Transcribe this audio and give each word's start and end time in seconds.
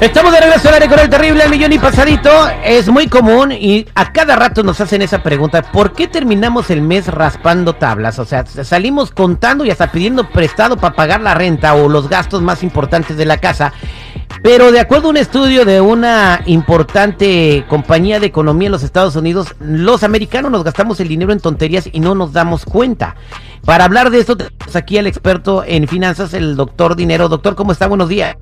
Estamos 0.00 0.32
de 0.32 0.40
regreso 0.40 0.68
al 0.68 0.74
área 0.76 0.88
con 0.88 1.00
el 1.00 1.10
terrible 1.10 1.48
millón 1.48 1.72
y 1.72 1.78
pasadito. 1.78 2.30
Es 2.64 2.88
muy 2.88 3.08
común 3.08 3.50
y 3.50 3.84
a 3.96 4.12
cada 4.12 4.36
rato 4.36 4.62
nos 4.62 4.80
hacen 4.80 5.02
esa 5.02 5.24
pregunta. 5.24 5.62
¿Por 5.62 5.92
qué 5.92 6.06
terminamos 6.06 6.70
el 6.70 6.82
mes 6.82 7.08
raspando 7.08 7.74
tablas? 7.74 8.20
O 8.20 8.24
sea, 8.24 8.46
salimos 8.46 9.10
contando 9.10 9.64
y 9.64 9.70
hasta 9.70 9.90
pidiendo 9.90 10.30
prestado 10.30 10.76
para 10.76 10.94
pagar 10.94 11.20
la 11.20 11.34
renta 11.34 11.74
o 11.74 11.88
los 11.88 12.08
gastos 12.08 12.42
más 12.42 12.62
importantes 12.62 13.16
de 13.16 13.24
la 13.24 13.38
casa. 13.38 13.72
Pero 14.42 14.70
de 14.70 14.80
acuerdo 14.80 15.08
a 15.08 15.10
un 15.10 15.16
estudio 15.16 15.64
de 15.64 15.80
una 15.80 16.42
importante 16.46 17.64
compañía 17.68 18.20
de 18.20 18.26
economía 18.26 18.66
en 18.66 18.72
los 18.72 18.82
Estados 18.82 19.16
Unidos, 19.16 19.54
los 19.60 20.02
americanos 20.04 20.50
nos 20.50 20.64
gastamos 20.64 21.00
el 21.00 21.08
dinero 21.08 21.32
en 21.32 21.40
tonterías 21.40 21.88
y 21.92 22.00
no 22.00 22.14
nos 22.14 22.32
damos 22.32 22.64
cuenta. 22.64 23.16
Para 23.64 23.84
hablar 23.84 24.10
de 24.10 24.20
esto, 24.20 24.36
tenemos 24.36 24.76
aquí 24.76 24.98
al 24.98 25.06
experto 25.06 25.64
en 25.66 25.88
finanzas, 25.88 26.34
el 26.34 26.56
doctor 26.56 26.96
Dinero. 26.96 27.28
Doctor, 27.28 27.54
¿cómo 27.54 27.72
está? 27.72 27.86
Buenos 27.86 28.08
días. 28.08 28.36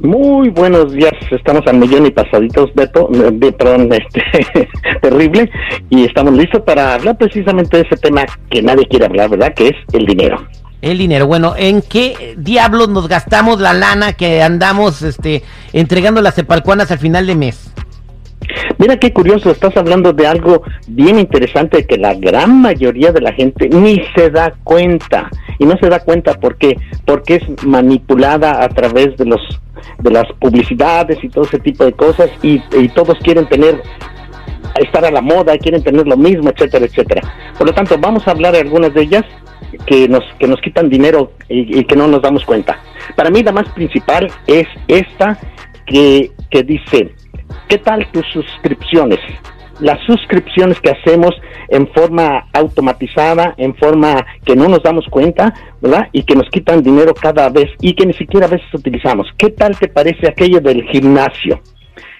Muy 0.00 0.48
buenos 0.48 0.92
días, 0.92 1.12
estamos 1.30 1.66
al 1.66 1.76
millón 1.76 2.06
y 2.06 2.10
pasaditos, 2.10 2.72
Beto, 2.74 3.08
de, 3.10 3.52
perdón, 3.52 3.90
este, 3.92 4.68
terrible, 5.02 5.50
y 5.90 6.04
estamos 6.04 6.32
listos 6.32 6.62
para 6.62 6.94
hablar 6.94 7.18
precisamente 7.18 7.76
de 7.76 7.82
ese 7.82 7.96
tema 7.98 8.24
que 8.48 8.62
nadie 8.62 8.88
quiere 8.88 9.04
hablar, 9.04 9.28
¿verdad? 9.28 9.52
Que 9.52 9.68
es 9.68 9.76
el 9.92 10.06
dinero. 10.06 10.38
El 10.82 10.96
dinero, 10.96 11.26
bueno, 11.26 11.54
¿en 11.58 11.82
qué 11.82 12.34
diablos 12.38 12.88
nos 12.88 13.06
gastamos 13.06 13.60
la 13.60 13.74
lana 13.74 14.14
que 14.14 14.42
andamos 14.42 15.02
este, 15.02 15.42
entregando 15.74 16.22
las 16.22 16.34
cepalcuanas 16.34 16.90
al 16.90 16.98
final 16.98 17.26
de 17.26 17.34
mes? 17.34 17.70
Mira 18.78 18.96
qué 18.96 19.12
curioso, 19.12 19.50
estás 19.50 19.76
hablando 19.76 20.14
de 20.14 20.26
algo 20.26 20.62
bien 20.86 21.18
interesante 21.18 21.86
que 21.86 21.98
la 21.98 22.14
gran 22.14 22.62
mayoría 22.62 23.12
de 23.12 23.20
la 23.20 23.32
gente 23.34 23.68
ni 23.68 24.02
se 24.14 24.30
da 24.30 24.54
cuenta. 24.64 25.28
Y 25.58 25.66
no 25.66 25.76
se 25.76 25.90
da 25.90 26.00
cuenta 26.00 26.40
por 26.40 26.56
qué, 26.56 26.78
porque 27.04 27.36
es 27.36 27.64
manipulada 27.66 28.64
a 28.64 28.68
través 28.70 29.18
de 29.18 29.26
los 29.26 29.40
de 29.98 30.10
las 30.10 30.24
publicidades 30.38 31.22
y 31.22 31.28
todo 31.28 31.44
ese 31.44 31.58
tipo 31.58 31.84
de 31.84 31.92
cosas 31.92 32.30
y, 32.42 32.62
y 32.72 32.88
todos 32.88 33.18
quieren 33.18 33.46
tener 33.48 33.82
estar 34.76 35.04
a 35.04 35.10
la 35.10 35.20
moda, 35.20 35.58
quieren 35.58 35.82
tener 35.82 36.06
lo 36.06 36.16
mismo, 36.16 36.50
etcétera, 36.50 36.86
etcétera. 36.86 37.22
Por 37.58 37.66
lo 37.66 37.74
tanto, 37.74 37.98
vamos 37.98 38.26
a 38.26 38.30
hablar 38.30 38.52
de 38.52 38.60
algunas 38.60 38.94
de 38.94 39.02
ellas 39.02 39.24
que 39.86 40.08
nos, 40.08 40.24
que 40.38 40.46
nos 40.46 40.60
quitan 40.60 40.88
dinero 40.88 41.32
y, 41.48 41.84
que 41.84 41.96
no 41.96 42.06
nos 42.06 42.22
damos 42.22 42.44
cuenta. 42.44 42.80
Para 43.16 43.30
mí 43.30 43.42
la 43.42 43.52
más 43.52 43.68
principal 43.70 44.30
es 44.46 44.66
esta 44.88 45.38
que, 45.86 46.30
que 46.50 46.62
dice, 46.62 47.14
¿qué 47.68 47.78
tal 47.78 48.10
tus 48.12 48.26
suscripciones? 48.32 49.20
Las 49.80 49.98
suscripciones 50.04 50.78
que 50.80 50.90
hacemos 50.90 51.34
en 51.68 51.88
forma 51.92 52.46
automatizada, 52.52 53.54
en 53.56 53.74
forma 53.76 54.26
que 54.44 54.56
no 54.56 54.68
nos 54.68 54.82
damos 54.82 55.06
cuenta, 55.08 55.54
¿verdad? 55.80 56.08
Y 56.12 56.24
que 56.24 56.34
nos 56.34 56.48
quitan 56.50 56.82
dinero 56.82 57.14
cada 57.14 57.48
vez 57.48 57.70
y 57.80 57.94
que 57.94 58.04
ni 58.04 58.12
siquiera 58.12 58.46
a 58.46 58.50
veces 58.50 58.66
utilizamos. 58.74 59.28
¿Qué 59.38 59.50
tal 59.50 59.78
te 59.78 59.88
parece 59.88 60.28
aquello 60.28 60.60
del 60.60 60.82
gimnasio? 60.88 61.60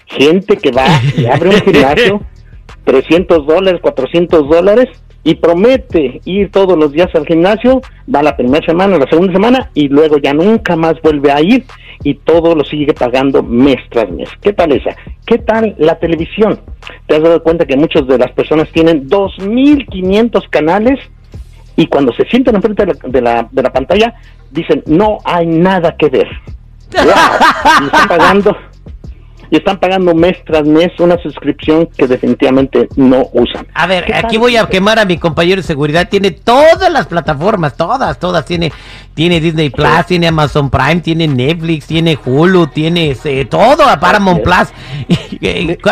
Gente 0.06 0.56
que 0.56 0.71
va 0.71 0.87
y 1.17 1.27
abre 1.27 1.50
un 1.50 1.61
gimnasio, 1.61 2.22
300 2.84 3.47
dólares, 3.47 3.81
400 3.82 4.49
dólares, 4.49 4.88
y 5.22 5.34
promete 5.34 6.20
ir 6.25 6.50
todos 6.50 6.78
los 6.78 6.92
días 6.92 7.08
al 7.14 7.26
gimnasio, 7.26 7.82
va 8.12 8.22
la 8.22 8.36
primera 8.36 8.64
semana, 8.64 8.98
la 8.98 9.08
segunda 9.08 9.32
semana 9.32 9.70
y 9.75 9.88
luego 9.88 10.19
ya 10.19 10.32
nunca 10.32 10.76
más 10.76 10.94
vuelve 11.03 11.31
a 11.31 11.41
ir 11.41 11.64
y 12.03 12.14
todo 12.14 12.54
lo 12.54 12.64
sigue 12.64 12.94
pagando 12.94 13.42
mes 13.42 13.76
tras 13.91 14.10
mes. 14.10 14.31
¿Qué 14.41 14.53
tal 14.53 14.72
esa? 14.72 14.97
¿Qué 15.26 15.38
tal 15.38 15.75
la 15.78 15.98
televisión? 15.98 16.60
¿Te 17.06 17.16
has 17.16 17.22
dado 17.22 17.42
cuenta 17.42 17.66
que 17.66 17.76
muchas 17.76 18.06
de 18.06 18.19
las 18.19 18.32
personas 18.32 18.70
tienen 18.70 19.08
2.500 19.08 20.48
canales 20.48 20.98
y 21.76 21.87
cuando 21.87 22.12
se 22.14 22.25
sientan 22.26 22.56
enfrente 22.56 22.87
de 22.87 22.94
la, 22.94 22.98
de 23.06 23.20
la, 23.20 23.48
de 23.50 23.62
la 23.62 23.72
pantalla 23.72 24.14
dicen 24.50 24.82
no 24.87 25.19
hay 25.25 25.47
nada 25.47 25.97
que 25.97 26.08
ver? 26.08 26.28
Y 27.82 27.84
están 27.84 28.08
pagando 28.08 28.56
y 29.50 29.56
están 29.56 29.78
pagando 29.78 30.15
mes 30.15 30.37
tras 30.44 30.65
mes 30.65 30.88
una 31.00 31.21
suscripción 31.22 31.87
que 31.87 32.06
definitivamente 32.06 32.88
no 32.97 33.28
usan. 33.33 33.66
A 33.75 33.87
ver, 33.87 34.15
aquí 34.15 34.38
voy 34.38 34.56
a 34.56 34.66
quemar 34.66 34.99
a 34.99 35.05
mi 35.05 35.19
compañero 35.19 35.61
de 35.61 35.66
seguridad. 35.66 36.09
Tiene 36.09 36.31
todas 36.31 36.91
las 36.93 37.06
plataformas, 37.06 37.77
todas, 37.77 38.19
todas. 38.19 38.44
Tiene, 38.44 38.72
tiene 39.15 39.41
Disney 39.41 39.71
Plus, 39.71 40.06
tiene 40.06 40.28
Amazon 40.28 40.71
Prime, 40.71 41.00
tiene 41.00 41.27
Netflix, 41.27 41.87
tiene 41.87 42.19
Hulu, 42.25 42.69
tiene 42.69 43.16
eh, 43.25 43.44
todo 43.44 43.84
a 43.84 43.99
Paramount 43.99 44.43
Plus. 44.43 44.69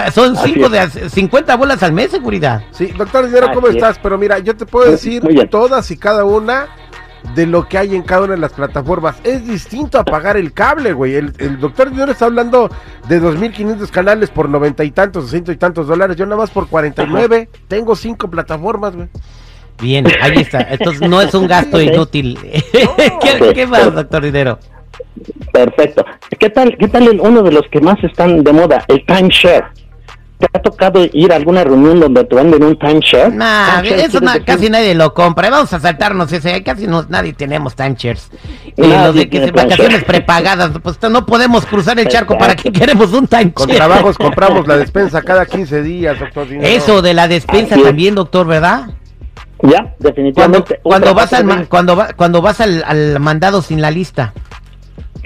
Son 0.15 0.37
cinco 0.37 0.69
de 0.69 0.89
50 0.89 1.57
bolas 1.57 1.83
al 1.83 1.93
mes, 1.93 2.13
seguridad. 2.13 2.63
Sí, 2.71 2.87
doctor 2.97 3.27
Dinero, 3.27 3.51
¿cómo 3.53 3.67
estás? 3.67 3.99
Pero 4.01 4.17
mira, 4.19 4.39
yo 4.39 4.57
te 4.57 4.67
puedo 4.67 4.91
decir 4.91 5.23
todas 5.51 5.91
y 5.91 5.97
cada 5.97 6.25
una 6.25 6.69
de 7.35 7.47
lo 7.47 7.69
que 7.69 7.79
hay 7.79 7.95
en 7.95 8.03
cada 8.03 8.23
una 8.23 8.35
de 8.35 8.41
las 8.41 8.53
plataformas. 8.53 9.17
Es 9.25 9.47
distinto 9.47 9.99
a 9.99 10.05
pagar 10.05 10.37
el 10.37 10.53
cable, 10.53 10.93
güey. 10.93 11.15
El, 11.15 11.61
doctor 11.61 11.91
Dinero 11.91 12.13
está 12.13 12.27
hablando 12.27 12.71
de 13.09 13.23
2.500 13.23 13.89
canales 13.91 14.31
por 14.31 14.49
noventa 14.49 14.85
y 14.85 14.91
tantos, 14.91 15.31
ciento 15.31 15.51
y 15.53 15.57
tantos 15.57 15.87
dólares. 15.87 16.17
Yo 16.17 16.27
nada 16.27 16.37
más 16.37 16.51
por 16.51 16.69
49 16.69 17.49
tengo 17.67 17.97
cinco 17.97 18.29
plataformas, 18.31 18.95
güey. 18.95 19.09
Bien, 19.81 20.07
ahí 20.21 20.39
está. 20.39 20.61
Entonces 20.71 21.09
no 21.09 21.21
es 21.21 21.33
un 21.35 21.47
gasto 21.47 21.81
inútil. 21.83 22.39
¿Qué, 23.55 23.67
más, 23.67 23.95
doctor 23.95 24.23
Dinero? 24.23 24.59
Perfecto. 25.53 26.05
¿Qué 26.39 26.51
tal, 26.51 26.77
qué 26.77 26.89
tal 26.89 27.21
uno 27.21 27.43
de 27.43 27.53
los 27.53 27.67
que 27.71 27.81
más 27.81 28.03
están 28.03 28.43
de 28.43 28.53
moda? 28.53 28.85
El 28.89 29.05
timeshare. 29.07 29.67
¿Te 30.39 30.47
ha 30.53 30.63
tocado 30.63 31.05
ir 31.13 31.33
a 31.33 31.37
alguna 31.37 31.65
reunión 31.65 31.99
donde 31.99 32.23
te 32.23 32.37
venden 32.37 32.63
un 32.63 32.79
timeshare? 32.79 33.35
Nah, 33.35 33.81
eso 33.83 34.21
casi 34.47 34.71
nadie 34.71 34.95
lo 34.95 35.13
compra. 35.13 35.51
Vamos 35.51 35.73
a 35.73 35.81
saltarnos 35.81 36.33
ese. 36.33 36.63
Casi 36.63 36.87
no, 36.87 37.05
nadie 37.09 37.33
tenemos 37.33 37.75
timeshares. 37.75 38.31
Y 38.77 38.87
los 38.87 39.17
de 39.17 39.29
que 39.29 39.51
vacaciones 39.51 40.05
prepagadas, 40.05 40.71
pues 40.81 40.97
no 41.11 41.27
podemos 41.27 41.67
cruzar 41.67 41.99
el 41.99 42.07
charco. 42.07 42.39
¿Para 42.39 42.55
qué 42.55 42.71
queremos 42.71 43.13
un 43.13 43.27
timeshare? 43.27 43.53
Con 43.53 43.69
trabajos 43.69 44.17
compramos 44.17 44.69
la 44.69 44.77
despensa 44.79 45.23
cada 45.23 45.45
15 45.45 45.83
días, 45.83 46.21
doctor. 46.21 46.47
Eso 46.53 47.03
de 47.03 47.15
la 47.15 47.27
despensa 47.27 47.77
también, 47.77 48.15
doctor, 48.15 48.47
¿verdad? 48.47 48.91
Ya, 49.63 49.93
definitivamente. 49.99 50.79
Cuando, 50.85 51.15
vas 51.15 51.33
al, 51.33 51.67
cuando, 51.69 52.07
cuando 52.17 52.41
vas 52.41 52.61
al 52.61 53.19
mandado 53.19 53.61
sin 53.61 53.83
la 53.83 53.91
lista. 53.91 54.35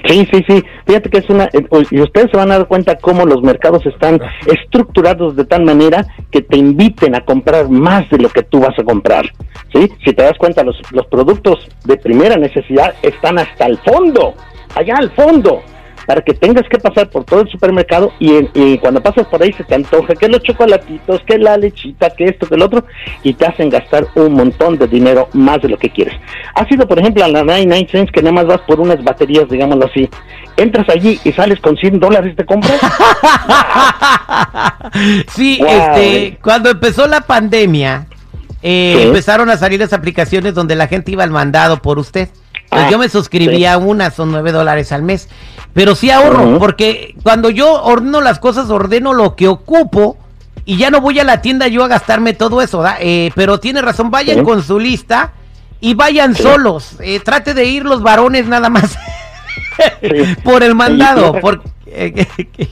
Sí, 0.05 0.27
sí, 0.31 0.43
sí. 0.47 0.63
Fíjate 0.85 1.09
que 1.09 1.19
es 1.19 1.29
una. 1.29 1.45
Eh, 1.45 1.65
y 1.91 2.01
ustedes 2.01 2.29
se 2.31 2.37
van 2.37 2.51
a 2.51 2.57
dar 2.57 2.67
cuenta 2.67 2.97
cómo 2.97 3.25
los 3.25 3.41
mercados 3.41 3.85
están 3.85 4.19
estructurados 4.47 5.35
de 5.35 5.45
tal 5.45 5.63
manera 5.63 6.05
que 6.29 6.41
te 6.41 6.57
inviten 6.57 7.15
a 7.15 7.21
comprar 7.21 7.69
más 7.69 8.09
de 8.09 8.17
lo 8.17 8.29
que 8.29 8.43
tú 8.43 8.59
vas 8.59 8.77
a 8.77 8.83
comprar. 8.83 9.25
¿Sí? 9.73 9.89
Si 10.03 10.13
te 10.13 10.23
das 10.23 10.37
cuenta, 10.37 10.63
los, 10.63 10.75
los 10.91 11.07
productos 11.07 11.67
de 11.85 11.97
primera 11.97 12.35
necesidad 12.35 12.93
están 13.01 13.39
hasta 13.39 13.65
el 13.65 13.77
fondo, 13.79 14.33
allá 14.75 14.95
al 14.97 15.09
fondo 15.11 15.63
para 16.05 16.21
que 16.21 16.33
tengas 16.33 16.67
que 16.69 16.77
pasar 16.77 17.09
por 17.09 17.23
todo 17.23 17.41
el 17.41 17.49
supermercado 17.49 18.11
y, 18.19 18.77
cuando 18.79 19.01
pasas 19.01 19.27
por 19.27 19.41
ahí 19.41 19.53
se 19.53 19.63
te 19.63 19.75
antoja 19.75 20.15
que 20.15 20.27
los 20.27 20.43
chocolatitos, 20.43 21.21
que 21.25 21.37
la 21.37 21.57
lechita, 21.57 22.09
que 22.09 22.25
esto, 22.25 22.47
que 22.47 22.55
el 22.55 22.61
otro, 22.61 22.85
y 23.23 23.33
te 23.33 23.45
hacen 23.45 23.69
gastar 23.69 24.07
un 24.15 24.33
montón 24.33 24.77
de 24.77 24.87
dinero 24.87 25.29
más 25.33 25.61
de 25.61 25.69
lo 25.69 25.77
que 25.77 25.89
quieres. 25.89 26.15
Ha 26.55 26.67
sido, 26.67 26.87
por 26.87 26.99
ejemplo, 26.99 27.23
a 27.23 27.27
la 27.27 27.43
99 27.43 27.87
cents 27.91 28.11
que 28.11 28.21
nada 28.21 28.33
más 28.33 28.47
vas 28.47 28.61
por 28.61 28.79
unas 28.79 29.03
baterías, 29.03 29.49
digámoslo 29.49 29.85
así. 29.85 30.09
Entras 30.57 30.87
allí 30.89 31.19
y 31.23 31.31
sales 31.31 31.59
con 31.59 31.77
100 31.77 31.99
dólares 31.99 32.35
de 32.35 32.45
compra. 32.45 32.69
sí, 35.27 35.61
este, 35.67 36.37
cuando 36.41 36.69
empezó 36.69 37.07
la 37.07 37.21
pandemia, 37.21 38.07
eh, 38.61 39.03
empezaron 39.03 39.49
a 39.49 39.57
salir 39.57 39.79
las 39.79 39.93
aplicaciones 39.93 40.53
donde 40.53 40.75
la 40.75 40.87
gente 40.87 41.11
iba 41.11 41.23
al 41.23 41.31
mandado 41.31 41.81
por 41.81 41.99
usted. 41.99 42.29
Pues 42.69 42.89
yo 42.89 42.97
me 42.97 43.09
suscribía 43.09 43.73
a 43.73 43.77
una, 43.77 44.09
son 44.09 44.31
nueve 44.31 44.51
dólares 44.51 44.91
al 44.91 45.03
mes. 45.03 45.29
Pero 45.73 45.95
sí 45.95 46.11
ahorro, 46.11 46.59
porque 46.59 47.15
cuando 47.23 47.49
yo 47.49 47.83
ordeno 47.83 48.21
las 48.21 48.37
cosas, 48.39 48.69
ordeno 48.69 49.13
lo 49.13 49.35
que 49.35 49.47
ocupo 49.47 50.17
y 50.65 50.77
ya 50.77 50.91
no 50.91 51.01
voy 51.01 51.19
a 51.19 51.23
la 51.23 51.41
tienda 51.41 51.67
yo 51.67 51.83
a 51.83 51.87
gastarme 51.87 52.33
todo 52.33 52.61
eso, 52.61 52.83
eh, 52.99 53.31
pero 53.35 53.59
tiene 53.59 53.81
razón, 53.81 54.11
vayan 54.11 54.43
con 54.43 54.61
su 54.61 54.79
lista 54.79 55.33
y 55.79 55.95
vayan 55.95 56.35
solos. 56.35 56.97
Eh, 57.01 57.19
trate 57.19 57.53
de 57.53 57.65
ir 57.65 57.85
los 57.85 58.03
varones 58.03 58.47
nada 58.47 58.69
más 58.69 58.97
por 60.43 60.63
el 60.63 60.75
mandado. 60.75 61.39
Por, 61.39 61.63
eh, 61.87 62.25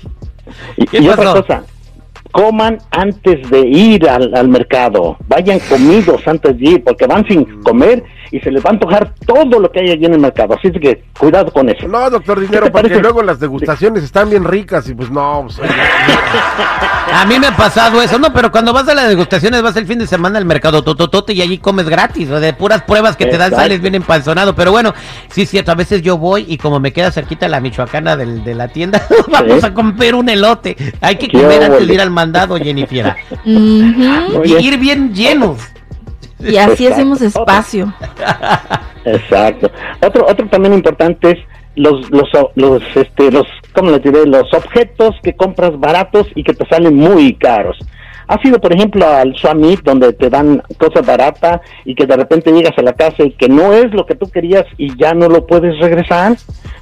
y, 0.78 1.08
otra 1.08 1.34
cosa, 1.34 1.64
coman 2.32 2.78
antes 2.92 3.50
de 3.50 3.68
ir 3.68 4.08
al, 4.08 4.34
al, 4.36 4.48
mercado, 4.48 5.18
vayan 5.28 5.60
comidos 5.60 6.26
antes 6.28 6.58
de 6.58 6.70
ir, 6.70 6.84
porque 6.84 7.08
van 7.08 7.28
sin 7.28 7.62
comer 7.64 8.04
y 8.32 8.40
se 8.40 8.50
les 8.50 8.64
va 8.64 8.70
a 8.70 8.74
antojar 8.74 9.14
todo 9.26 9.60
lo 9.60 9.70
que 9.72 9.82
hay 9.82 9.92
allí 9.92 10.06
en 10.06 10.14
el 10.14 10.20
mercado. 10.20 10.56
Así 10.56 10.72
que 10.72 11.04
cuidado 11.18 11.52
con 11.52 11.68
eso. 11.70 11.88
No, 11.88 12.10
doctor 12.10 12.40
Dinero, 12.40 12.72
porque 12.72 13.00
luego 13.00 13.22
las 13.22 13.40
degustaciones 13.40 14.04
están 14.04 14.30
bien 14.30 14.46
ricas 14.46 14.88
y 14.90 14.94
pues 14.94 15.12
no. 15.12 15.46
Pues, 15.46 15.60
a 17.14 17.26
mí 17.26 17.38
me 17.40 17.48
ha 17.48 17.58
pasado 17.58 18.02
eso, 18.02 18.18
no, 18.18 18.34
pero 18.34 18.52
cuando 18.52 18.72
vas 18.72 18.88
a 18.88 18.94
las 18.94 19.10
degustaciones 19.10 19.62
vas 19.62 19.76
el 19.76 19.86
fin 19.86 20.00
de 20.00 20.08
semana 20.08 20.38
al 20.38 20.46
mercado 20.46 20.82
tototote 20.82 21.34
y 21.34 21.42
allí 21.42 21.58
comes 21.58 21.90
gratis, 21.90 22.30
de 22.30 22.54
puras 22.54 22.84
pruebas 22.84 23.18
que 23.18 23.26
te 23.26 23.38
dan 23.38 23.52
sales 23.52 23.82
bien 23.82 23.96
empanzonado. 23.96 24.56
Pero 24.56 24.72
bueno, 24.72 24.94
sí 25.30 25.42
es 25.42 25.50
cierto, 25.50 25.72
a 25.74 25.76
veces 25.76 26.02
yo 26.02 26.18
voy 26.18 26.46
y 26.48 26.58
como 26.58 26.80
me 26.80 26.94
queda 26.94 27.12
cerquita 27.12 27.50
la 27.50 27.60
michoacana 27.60 28.16
del, 28.16 28.46
de 28.46 28.56
la 28.56 28.70
tienda, 28.70 29.06
vamos 29.28 29.64
a 29.64 29.74
comer 29.74 30.16
un 30.16 30.30
elote. 30.30 30.78
Hay 31.02 31.18
que 31.18 31.30
comer 31.30 31.64
antes 31.64 31.86
de 31.86 31.94
ir 31.94 32.02
al 32.02 32.12
mandado, 32.12 32.58
Jennifer. 32.58 33.16
Y 34.44 34.56
ir 34.56 34.78
bien 34.78 35.14
llenos. 35.14 35.71
Y 36.44 36.58
así 36.58 36.88
hacemos 36.88 37.22
espacio. 37.22 37.94
Exacto. 39.06 39.72
Otro, 40.06 40.26
otro 40.28 40.48
también 40.48 40.74
importante 40.74 41.32
es 41.32 41.40
los, 41.76 42.10
los, 42.12 42.30
los, 42.56 42.84
este, 42.96 43.32
los, 43.32 43.48
¿cómo 43.74 43.92
les 43.92 44.04
diré? 44.04 44.26
Los 44.26 44.54
objetos 44.54 45.16
que 45.24 45.36
compras 45.36 45.80
baratos 45.80 46.28
y 46.36 46.44
que 46.44 46.54
te 46.54 46.66
salen 46.68 46.96
muy 46.96 47.36
caros. 47.36 47.78
Ha 48.28 48.42
sido, 48.42 48.60
por 48.62 48.74
ejemplo, 48.74 49.06
al 49.06 49.36
Swami, 49.36 49.78
donde 49.84 50.14
te 50.14 50.30
dan 50.30 50.64
cosas 50.78 51.06
baratas 51.06 51.62
y 51.84 51.96
que 51.96 52.06
de 52.06 52.16
repente 52.16 52.52
llegas 52.52 52.78
a 52.78 52.82
la 52.82 52.94
casa 52.94 53.24
y 53.24 53.32
que 53.32 53.50
no 53.50 53.74
es 53.74 53.94
lo 53.94 54.06
que 54.06 54.16
tú 54.16 54.30
querías 54.30 54.66
y 54.78 54.96
ya 54.98 55.14
no 55.14 55.28
lo 55.28 55.46
puedes 55.46 55.78
regresar, 55.80 56.38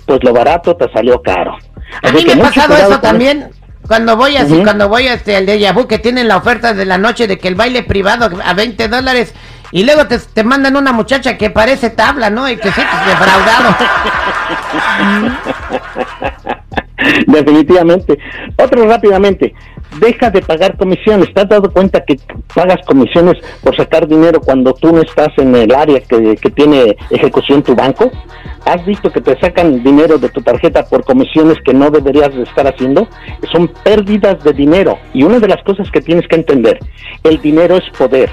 pues 0.05 0.23
lo 0.23 0.33
barato 0.33 0.75
te 0.75 0.91
salió 0.91 1.21
caro. 1.21 1.57
A 2.03 2.11
mí 2.11 2.23
me 2.23 2.33
ha 2.33 2.43
pasado 2.43 2.75
eso 2.75 2.99
también. 2.99 3.49
Cuando 3.87 4.15
voy 4.15 4.35
así, 4.35 4.61
cuando 4.63 4.87
voy 4.87 5.07
este, 5.07 5.35
al 5.35 5.47
de 5.47 5.57
Yabu, 5.57 5.87
que 5.87 5.97
tienen 5.97 6.27
la 6.27 6.37
oferta 6.37 6.75
de 6.75 6.85
la 6.85 6.99
noche 6.99 7.25
de 7.25 7.39
que 7.39 7.47
el 7.47 7.55
baile 7.55 7.81
privado 7.81 8.29
a 8.45 8.53
20 8.53 8.87
dólares 8.87 9.33
y 9.71 9.83
luego 9.83 10.07
te, 10.07 10.19
te, 10.19 10.43
mandan 10.43 10.75
una 10.75 10.91
muchacha 10.91 11.37
que 11.37 11.49
parece 11.49 11.89
tabla, 11.91 12.29
¿no? 12.29 12.49
Y 12.49 12.57
que 12.57 12.71
sí, 12.71 12.81
defraudado. 13.07 13.75
Definitivamente. 17.27 18.17
Otro 18.57 18.87
rápidamente. 18.87 19.53
Deja 19.99 20.29
de 20.29 20.41
pagar 20.41 20.77
comisiones. 20.77 21.33
¿Te 21.33 21.41
has 21.41 21.49
dado 21.49 21.71
cuenta 21.71 22.03
que 22.05 22.19
pagas 22.53 22.85
comisiones 22.85 23.37
por 23.63 23.75
sacar 23.75 24.07
dinero 24.07 24.39
cuando 24.39 24.73
tú 24.73 24.93
no 24.93 25.01
estás 25.01 25.29
en 25.37 25.55
el 25.55 25.73
área 25.73 25.99
que, 26.01 26.35
que 26.35 26.49
tiene 26.51 26.95
ejecución 27.09 27.63
tu 27.63 27.75
banco? 27.75 28.11
¿Has 28.65 28.85
visto 28.85 29.11
que 29.11 29.21
te 29.21 29.39
sacan 29.39 29.83
dinero 29.83 30.17
de 30.19 30.29
tu 30.29 30.41
tarjeta 30.41 30.85
por 30.85 31.03
comisiones 31.03 31.57
que 31.65 31.73
no 31.73 31.89
deberías 31.89 32.33
de 32.35 32.43
estar 32.43 32.67
haciendo? 32.67 33.07
Son 33.51 33.67
pérdidas 33.83 34.43
de 34.43 34.53
dinero. 34.53 34.99
Y 35.13 35.23
una 35.23 35.39
de 35.39 35.47
las 35.47 35.63
cosas 35.63 35.89
que 35.89 36.01
tienes 36.01 36.27
que 36.27 36.35
entender, 36.35 36.77
el 37.23 37.41
dinero 37.41 37.77
es 37.77 37.89
poder 37.97 38.29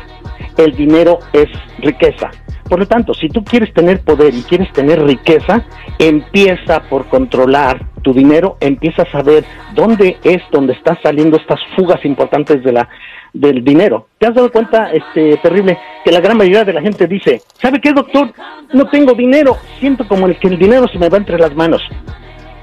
el 0.57 0.73
dinero 0.73 1.19
es 1.33 1.49
riqueza. 1.79 2.31
Por 2.69 2.81
lo 2.81 2.87
tanto, 2.87 3.15
si 3.15 3.29
tú 3.29 3.45
quieres 3.45 3.73
tener 3.73 4.01
poder 4.01 4.35
y 4.35 4.43
quieres 4.43 4.73
tener 4.73 5.03
riqueza, 5.05 5.65
empieza 5.99 6.81
por 6.89 7.07
controlar 7.07 7.87
tu 8.03 8.13
dinero, 8.13 8.57
empieza 8.61 9.03
a 9.03 9.11
saber 9.13 9.45
dónde 9.75 10.17
es 10.25 10.43
donde 10.51 10.73
están 10.73 10.99
saliendo 11.03 11.37
estas 11.37 11.61
fugas 11.77 12.05
importantes 12.05 12.63
de 12.65 12.73
la 12.73 12.89
del 13.33 13.63
dinero. 13.63 14.09
¿Te 14.19 14.27
has 14.27 14.35
dado 14.35 14.51
cuenta, 14.51 14.91
este 14.93 15.37
terrible, 15.39 15.79
que 16.05 16.11
la 16.11 16.21
gran 16.21 16.37
mayoría 16.37 16.65
de 16.65 16.73
la 16.73 16.81
gente 16.81 17.07
dice, 17.07 17.43
¿sabe 17.61 17.81
qué, 17.81 17.93
doctor? 17.93 18.33
No 18.73 18.87
tengo 18.89 19.13
dinero, 19.13 19.57
siento 19.79 20.09
como 20.09 20.27
el 20.27 20.39
que 20.39 20.49
el 20.49 20.59
dinero 20.59 20.89
se 20.89 20.99
me 20.99 21.09
va 21.09 21.19
entre 21.19 21.39
las 21.39 21.55
manos. 21.55 21.83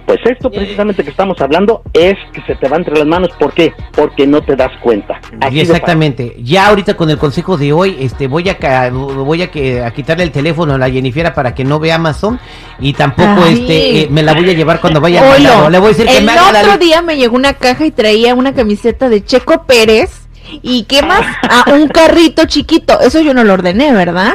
Pues 0.06 0.20
esto 0.26 0.52
precisamente 0.52 1.04
que 1.04 1.10
estamos 1.10 1.40
hablando 1.40 1.82
es 1.94 2.16
que 2.34 2.42
se 2.42 2.56
te 2.56 2.68
va 2.68 2.78
entre 2.78 2.96
las 2.98 3.06
manos. 3.06 3.30
¿Por 3.40 3.54
qué? 3.54 3.74
Porque 3.92 4.28
no 4.28 4.42
te 4.42 4.56
das 4.56 4.72
cuenta. 4.82 5.20
exactamente. 5.52 6.36
Ya 6.40 6.68
ahorita 6.68 6.96
con 6.96 7.10
el 7.10 7.18
consejo 7.18 7.58
de 7.58 7.72
hoy, 7.72 7.98
este, 8.00 8.28
voy 8.28 8.50
a 8.50 8.90
voy 8.92 9.42
a, 9.42 9.52
que, 9.52 9.84
a 9.84 9.92
quitarle 9.92 10.24
el 10.24 10.32
teléfono 10.32 10.74
a 10.74 10.78
la 10.78 10.90
Jennifer 10.90 11.34
para 11.34 11.56
que 11.56 11.64
no 11.64 11.80
vea 11.80 11.96
Amazon 11.96 12.40
y 12.80 12.94
tampoco 12.94 13.46
este 13.46 14.02
eh, 14.02 14.08
me 14.10 14.24
la 14.24 14.34
voy 14.34 14.50
a 14.50 14.54
llevar 14.54 14.82
cuando 14.82 15.00
vaya 15.00 15.22
a 15.22 15.70
Le 15.70 15.80
voy 15.80 15.88
a 15.88 15.90
decir 15.90 16.06
que 16.06 16.18
el 16.18 16.30
otro 16.30 16.78
día 16.78 17.02
me 17.02 17.16
llegó 17.18 17.36
una 17.36 17.54
caja 17.54 17.86
y 17.86 17.92
traía 17.92 18.36
una 18.36 18.54
camiseta 18.54 19.10
de 19.10 19.24
Checo 19.24 19.64
Pérez 19.66 20.28
y 20.62 20.84
qué 20.84 21.02
más, 21.02 21.22
a 21.50 21.72
un 21.72 21.88
carrito 21.88 22.46
chiquito. 22.46 23.00
Eso 23.00 23.22
yo 23.22 23.34
no 23.34 23.44
lo 23.44 23.54
ordené, 23.54 23.94
¿verdad? 23.94 24.34